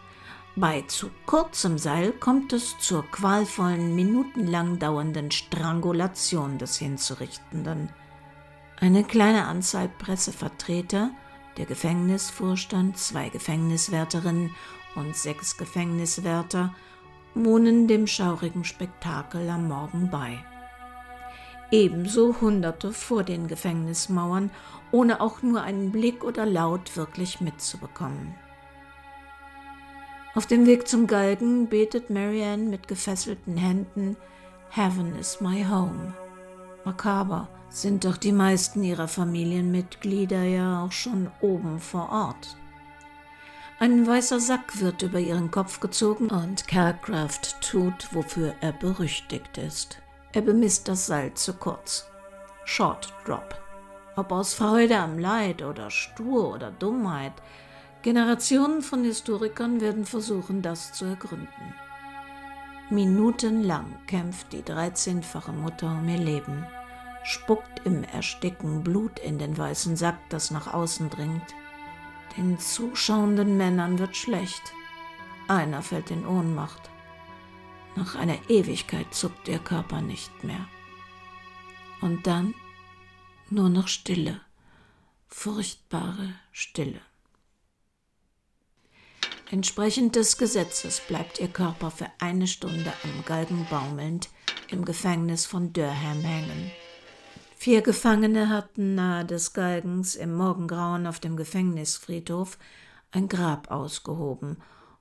[0.57, 7.91] Bei zu kurzem Seil kommt es zur qualvollen, minutenlang dauernden Strangulation des Hinzurichtenden.
[8.81, 11.11] Eine kleine Anzahl Pressevertreter,
[11.57, 14.55] der Gefängnisvorstand, zwei Gefängniswärterinnen
[14.97, 16.75] und sechs Gefängniswärter
[17.35, 20.43] wohnen dem schaurigen Spektakel am Morgen bei.
[21.71, 24.51] Ebenso Hunderte vor den Gefängnismauern,
[24.93, 28.35] ohne auch nur einen Blick oder Laut wirklich mitzubekommen.
[30.35, 34.17] Auf dem Weg zum Galgen betet Marianne mit gefesselten Händen
[34.71, 36.15] Heaven is my home.
[36.85, 42.57] Makaber sind doch die meisten ihrer Familienmitglieder ja auch schon oben vor Ort.
[43.81, 50.01] Ein weißer Sack wird über ihren Kopf gezogen und Calcraft tut, wofür er berüchtigt ist.
[50.33, 52.07] Er bemisst das Seil zu kurz.
[52.65, 53.61] Short Drop.
[54.21, 57.33] Ob aus Freude am Leid oder stur oder Dummheit,
[58.03, 61.75] Generationen von Historikern werden versuchen, das zu ergründen.
[62.91, 66.67] Minutenlang kämpft die dreizehnfache Mutter um ihr Leben,
[67.25, 71.55] spuckt im Ersticken Blut in den weißen Sack, das nach außen dringt,
[72.37, 74.75] den zuschauenden Männern wird schlecht.
[75.49, 76.91] Einer fällt in Ohnmacht.
[77.97, 80.67] Nach einer Ewigkeit zuckt ihr Körper nicht mehr.
[82.03, 82.53] Und dann
[83.51, 84.41] nur noch Stille,
[85.27, 87.01] furchtbare Stille.
[89.51, 94.29] Entsprechend des Gesetzes bleibt ihr Körper für eine Stunde am Galgen baumelnd
[94.69, 96.71] im Gefängnis von Durham hängen.
[97.57, 102.57] Vier Gefangene hatten nahe des Galgens im Morgengrauen auf dem Gefängnisfriedhof
[103.11, 104.59] ein Grab ausgehoben,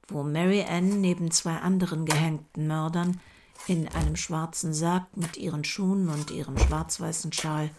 [0.07, 3.21] wo Mary Ann neben zwei anderen gehängten Mördern
[3.67, 7.69] in einem schwarzen Sarg mit ihren Schuhen und ihrem schwarz-weißen Schal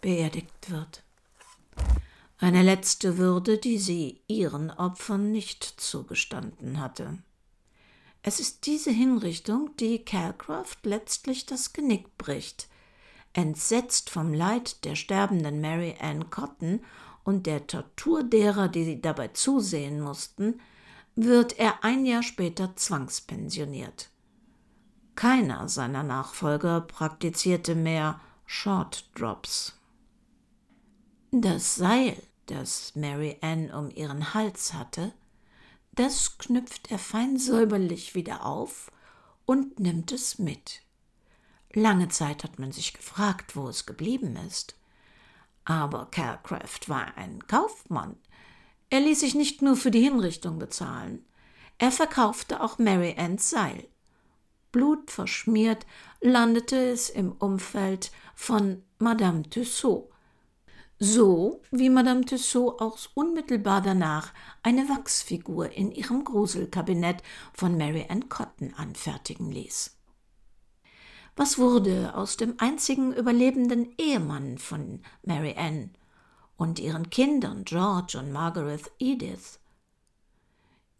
[0.00, 1.02] beerdigt wird.
[2.38, 7.18] Eine letzte Würde, die sie ihren Opfern nicht zugestanden hatte.
[8.22, 12.68] Es ist diese Hinrichtung, die Calcraft letztlich das Genick bricht,
[13.32, 16.80] entsetzt vom Leid der sterbenden Mary Ann Cotton
[17.24, 20.60] und der Tortur derer, die sie dabei zusehen mussten,
[21.14, 24.10] wird er ein Jahr später zwangspensioniert.
[25.14, 29.77] Keiner seiner Nachfolger praktizierte mehr Short Drops.
[31.30, 32.16] Das Seil,
[32.46, 35.12] das Mary Ann um ihren Hals hatte,
[35.92, 38.90] das knüpft er fein säuberlich wieder auf
[39.44, 40.80] und nimmt es mit.
[41.74, 44.74] Lange Zeit hat man sich gefragt, wo es geblieben ist.
[45.66, 48.16] Aber Calcraft war ein Kaufmann.
[48.88, 51.26] Er ließ sich nicht nur für die Hinrichtung bezahlen.
[51.76, 53.86] Er verkaufte auch Mary Anns Seil.
[54.72, 55.84] Blutverschmiert
[56.22, 60.08] landete es im Umfeld von Madame Tussaud.
[61.00, 64.32] So wie Madame Tussaud auch unmittelbar danach
[64.64, 67.22] eine Wachsfigur in ihrem Gruselkabinett
[67.52, 69.96] von Mary Ann Cotton anfertigen ließ.
[71.36, 75.90] Was wurde aus dem einzigen überlebenden Ehemann von Mary Ann
[76.56, 79.60] und ihren Kindern George und Margaret Edith?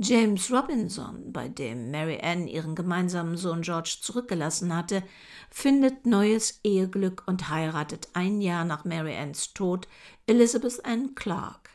[0.00, 5.02] James Robinson, bei dem Mary Ann ihren gemeinsamen Sohn George zurückgelassen hatte,
[5.50, 9.88] findet neues Eheglück und heiratet ein Jahr nach Mary Anns Tod
[10.28, 11.70] Elizabeth Ann Clark.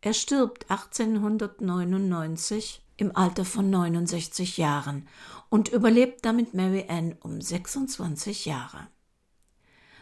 [0.00, 5.06] Er stirbt 1899 im Alter von 69 Jahren
[5.50, 8.88] und überlebt damit Mary Ann um 26 Jahre.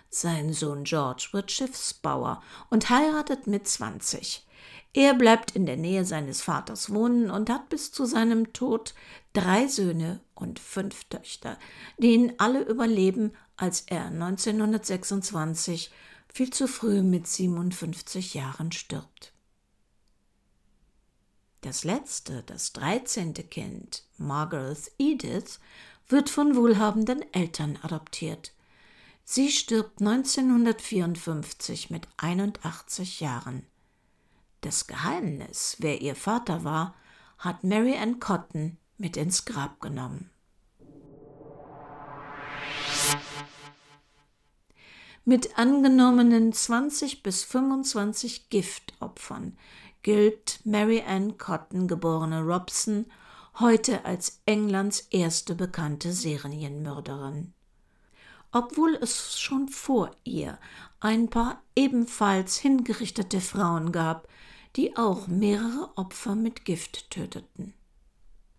[0.08, 4.46] Sein Sohn George wird Schiffsbauer und heiratet mit 20.
[4.92, 8.94] Er bleibt in der Nähe seines Vaters wohnen und hat bis zu seinem Tod
[9.32, 11.58] drei Söhne und fünf Töchter,
[11.98, 15.90] die ihn alle überleben, als er 1926
[16.32, 19.32] viel zu früh mit 57 Jahren stirbt.
[21.60, 25.60] Das letzte, das dreizehnte Kind, Margaret Edith,
[26.08, 28.52] wird von wohlhabenden Eltern adoptiert.
[29.24, 33.66] Sie stirbt 1954 mit 81 Jahren.
[34.60, 36.94] Das Geheimnis, wer ihr Vater war,
[37.38, 40.30] hat Mary Ann Cotton mit ins Grab genommen.
[45.24, 49.56] Mit angenommenen 20 bis 25 Giftopfern
[50.02, 53.06] gilt Mary Ann Cotton geborene Robson
[53.58, 57.54] heute als Englands erste bekannte Serienmörderin.
[58.52, 60.58] Obwohl es schon vor ihr
[60.98, 64.28] ein paar ebenfalls hingerichtete Frauen gab,
[64.76, 67.74] die auch mehrere Opfer mit Gift töteten.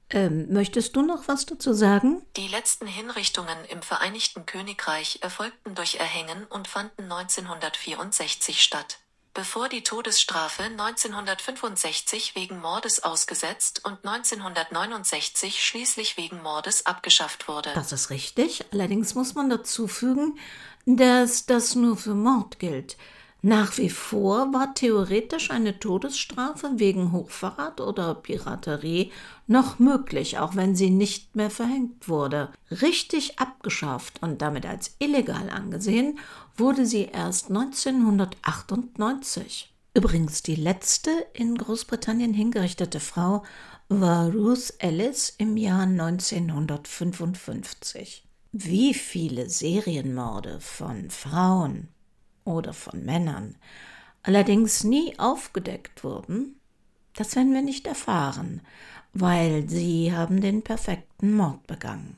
[0.09, 2.21] Ähm, möchtest du noch was dazu sagen?
[2.35, 8.99] Die letzten Hinrichtungen im Vereinigten Königreich erfolgten durch Erhängen und fanden 1964 statt
[9.33, 17.71] bevor die Todesstrafe 1965 wegen Mordes ausgesetzt und 1969 schließlich wegen Mordes abgeschafft wurde.
[17.73, 20.37] Das ist richtig, allerdings muss man dazu fügen,
[20.85, 22.97] dass das nur für Mord gilt.
[23.43, 29.11] Nach wie vor war theoretisch eine Todesstrafe wegen Hochverrat oder Piraterie
[29.47, 32.49] noch möglich, auch wenn sie nicht mehr verhängt wurde.
[32.69, 36.19] Richtig abgeschafft und damit als illegal angesehen
[36.55, 39.73] wurde sie erst 1998.
[39.95, 43.41] Übrigens die letzte in Großbritannien hingerichtete Frau
[43.89, 48.23] war Ruth Ellis im Jahr 1955.
[48.51, 51.87] Wie viele Serienmorde von Frauen
[52.45, 53.55] oder von Männern
[54.23, 56.55] allerdings nie aufgedeckt wurden,
[57.15, 58.61] das werden wir nicht erfahren,
[59.13, 62.17] weil sie haben den perfekten Mord begangen.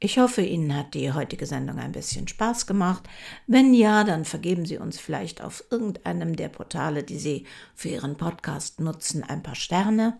[0.00, 3.04] Ich hoffe, Ihnen hat die heutige Sendung ein bisschen Spaß gemacht.
[3.46, 8.16] Wenn ja, dann vergeben Sie uns vielleicht auf irgendeinem der Portale, die Sie für Ihren
[8.18, 10.18] Podcast nutzen, ein paar Sterne.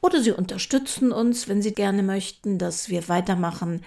[0.00, 3.82] Oder Sie unterstützen uns, wenn Sie gerne möchten, dass wir weitermachen.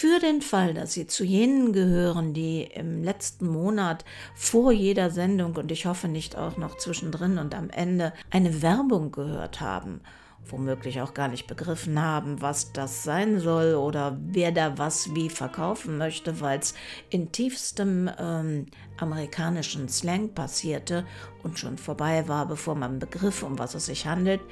[0.00, 4.04] Für den Fall, dass Sie zu jenen gehören, die im letzten Monat
[4.36, 9.10] vor jeder Sendung und ich hoffe nicht auch noch zwischendrin und am Ende eine Werbung
[9.10, 10.00] gehört haben,
[10.46, 15.30] womöglich auch gar nicht begriffen haben, was das sein soll oder wer da was wie
[15.30, 16.74] verkaufen möchte, weil es
[17.10, 18.66] in tiefstem ähm,
[18.98, 21.06] amerikanischen Slang passierte
[21.42, 24.42] und schon vorbei war, bevor man begriff, um was es sich handelt,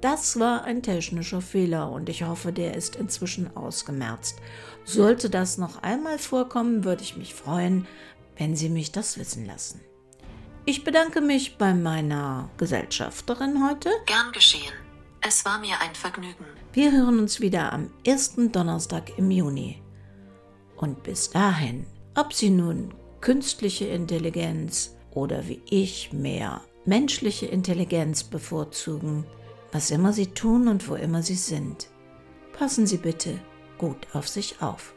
[0.00, 4.38] das war ein technischer Fehler und ich hoffe, der ist inzwischen ausgemerzt.
[4.84, 7.86] Sollte das noch einmal vorkommen, würde ich mich freuen,
[8.36, 9.80] wenn Sie mich das wissen lassen.
[10.64, 13.90] Ich bedanke mich bei meiner Gesellschafterin heute.
[14.06, 14.72] Gern geschehen.
[15.20, 16.44] Es war mir ein Vergnügen.
[16.72, 19.82] Wir hören uns wieder am ersten Donnerstag im Juni.
[20.76, 29.26] Und bis dahin, ob Sie nun künstliche Intelligenz oder wie ich mehr menschliche Intelligenz bevorzugen,
[29.72, 31.88] was immer Sie tun und wo immer Sie sind.
[32.52, 33.38] Passen Sie bitte
[33.78, 34.94] gut auf sich auf.